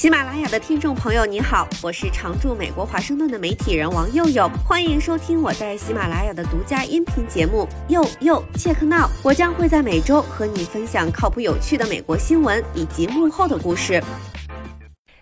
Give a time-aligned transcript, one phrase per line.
[0.00, 9.06] 喜马拉雅的听众朋友，你好，我是常驻美国华盛顿的媒体人王佑佑，欢迎收听我在喜马拉雅的独家音频节目《佑佑切克闹》。
[9.22, 14.02] 我将会在每周和你分享靠谱有趣的美国新闻以及幕后的故事。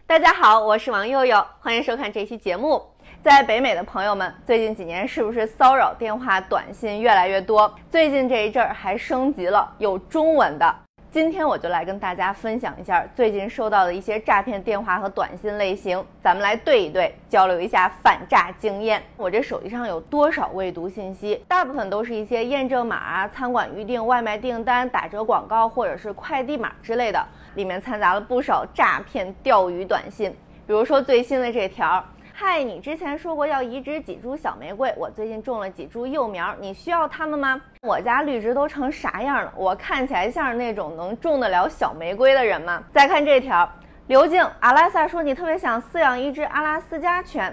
[0.07, 2.81] 大家好，我是王佑佑，欢迎收看这期节目。
[3.21, 7.69] 在北美的朋友们，最近几年是不是骚扰电话、短信越来越多？
[7.91, 10.73] 最近这一阵儿还升级了，有中文的。
[11.11, 19.03] 今天我就来跟大家分享一下最近收到的一些诈骗电话和短信类型，咱们来对一对，交流一下反诈经验。
[19.17, 21.43] 我这手机上有多少未读信息？
[21.49, 30.31] 大部分都是一些验证码啊、餐馆预订、外卖订单、打折广告或者是快递码之类的，里面掺杂了不少诈骗钓鱼短信。
[30.67, 32.05] 比如说最新的这条。
[32.41, 37.61] 嗨，你之前说过要移植几株小玫瑰，我最近种了几株幼苗，你需要它们吗？
[37.83, 39.53] 我家绿植都成啥样了？
[39.57, 42.81] 我看起来像是那种能种得了小玫瑰的人吗？
[42.93, 43.69] 再看这条，
[44.07, 47.53] 刘静，阿拉萨说你特别想饲养一只阿拉斯加犬，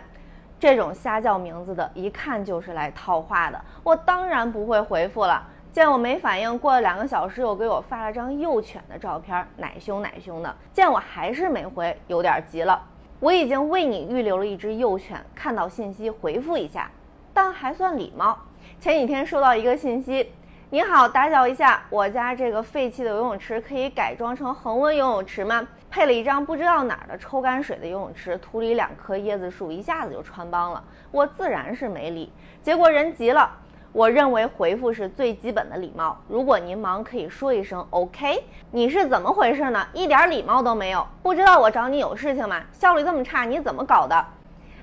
[0.60, 3.60] 这种瞎叫名字的，一看就是来套话的。
[3.82, 5.44] 我当然不会回复了。
[5.72, 10.56] 见我没反应，过了两个小时又给我发了张幼犬的照片，奶凶奶凶的。
[10.72, 12.80] 见我还是没回，有点急了。
[13.22, 16.92] 我已经为你预留了一只幼犬，看到信息回复一下，
[17.34, 18.38] 但还算礼貌。
[18.80, 20.32] 前几天收到一个信息，
[20.70, 25.66] 你好，打搅一下，我家这个废弃的游泳池可以改装成恒温游泳池吗？
[25.90, 30.84] 配了一张不知道哪儿的抽干水的游泳池，土里两棵椰子树，一下子就穿帮了。
[31.10, 33.50] 我自然是没理，结果人急了。
[33.96, 36.18] 我认为回复是最基本的礼貌。
[36.28, 38.44] 如果您忙，可以说一声 OK。
[38.70, 39.88] 你是怎么回事呢？
[39.94, 42.62] 一点礼貌都没有，不知道我找你有事情吗？
[42.74, 44.26] 效率这么差，你怎么搞的？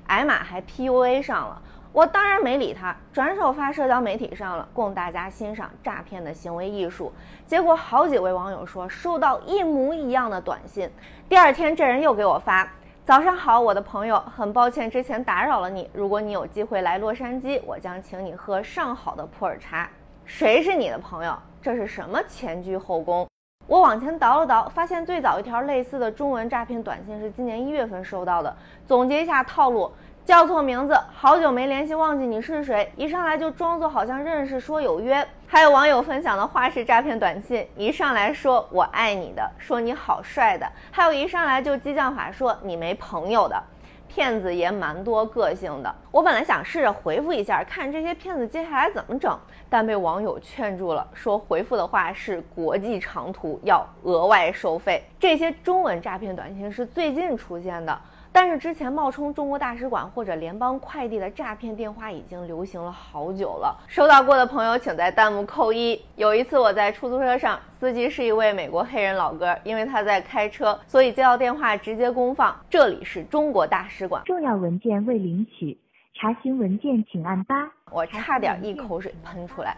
[0.07, 7.13] 艾玛还 PUA 上了，我当然没理他，转手发社交媒体上了，供大家欣赏诈骗的行为艺术。
[7.45, 10.89] 结果好几位网友说收到一模一样的短信。
[11.29, 12.67] 第二天这人又给我发。
[13.05, 15.89] 早上好，我的朋友，很抱歉之前打扰了你。
[15.91, 19.89] 如果你有机会来洛杉矶，我将请你喝上好的普洱茶。
[20.23, 21.37] 谁是你的朋友？
[21.61, 23.27] 这是什么前居后宫？
[23.67, 28.55] 我往前倒了倒，发现最早一条类似的中文诈骗短信是今年一月份收到的。
[28.87, 29.91] 总结一下套路。
[30.25, 32.89] 叫错名字，好久没联系，忘记你是谁。
[32.95, 35.25] 一上来就装作好像认识，说有约。
[35.45, 43.61] 还有网友分享的花式诈骗短信，一上来说我爱你的，说你好帅的，还有一上来就激将法，说你没朋友的。
[44.07, 45.93] 骗子也蛮多个性的。
[46.11, 49.37] 我本来想试着回复一下，看这些骗子接下来怎么整，
[49.69, 55.03] 但被网友劝住了，说回复的话是国际长途，要额外收费。
[55.19, 57.99] 这些中文诈骗短信是最近出现的。
[58.35, 63.77] 但是之前冒充中国大使馆或者联邦快递的诈骗电话已经流行了好久了。
[63.87, 66.03] 收到过的朋友请在弹幕扣一。
[66.15, 72.59] 有一次我在出租车上，司机是一位美国黑人老哥，因为他在开车，所以接到电话直接公放。
[72.67, 75.77] 这里是中国大使馆，重要文件未领取，
[76.15, 77.69] 查询文件请按八。
[77.91, 79.77] 我差点一口水喷出来。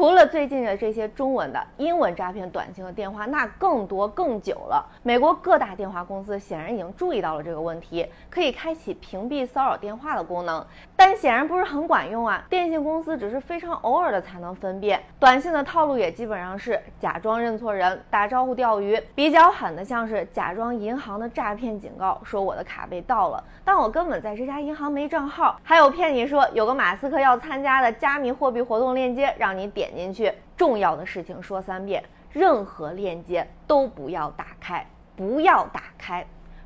[0.00, 4.82] 除了最近的这些中文的，英文诈骗短信和电话那更多更久了。
[5.02, 10.64] 美国各大电话公司显然已经注意到了这个问题，可以开启屏蔽骚扰电话的功能，
[10.96, 12.42] 但显然不是很管用啊。
[12.48, 14.98] 电信公司只是非常偶尔的才能分辨。
[15.18, 18.98] 短信的套路也基本上是假装认错人，打招呼钓鱼。
[19.14, 25.60] 比较狠的像是假装银行的诈骗警告，说我的卡被盗了，但我根本在这家银行没账号。
[25.62, 29.89] 还有骗你说有个马斯克要参加的加密货币活动链接，让你点。
[29.90, 34.86] 点进去，重要的事情说三遍，任何链接都不要打开，
[35.16, 36.24] 不要打开，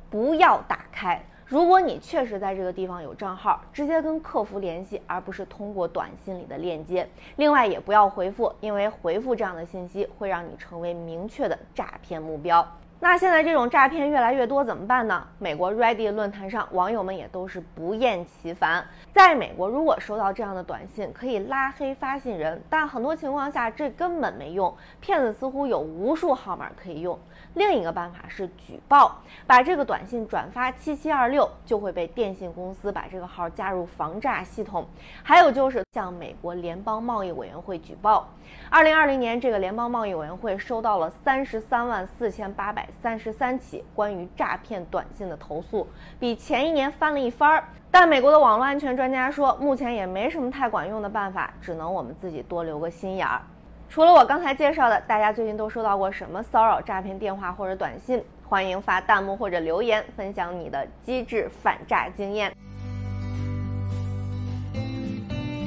[0.09, 1.21] 不要打开。
[1.47, 7.07] 如果你确实在这个地方有账号，直接跟客服联系，而不是通过短信里的链接。
[7.35, 12.67] 另外，也不要回复，因为回复这样的信息会让你成为明确的诈骗目标。
[13.07, 15.27] 那现在这种诈骗越来越多，怎么办呢？
[15.37, 18.83] 美国 Ready 论坛上，网友们也都是不厌其烦。
[19.13, 27.17] 在美国，如果收到这样的短信，可以拉黑发信人，但很多情况下这根本没用，骗子似乎有无数号码可以用。
[27.53, 34.83] 另一个办法是举报，把这个短信转发七七二六，就会被电信公司把这个号加入防诈系统。
[35.21, 38.27] 还有就是向美国联邦贸易委员会举报。
[38.71, 45.87] 二零二零年，这个联邦贸易委员会收到了三十三万四千八百三十三起关于诈骗短信的投诉，
[46.19, 47.63] 比前一年翻了一番儿。
[47.91, 53.41] 但美国的网络安全专家说，目前也没什么太管用的办法，只能我们自己多留个心眼儿。
[53.87, 58.23] 除了我刚才介绍的，大家最近都收到过什么骚扰诈骗电话或者短信？
[58.47, 62.53] 欢迎发弹幕或者留言分享你的机智反诈经验。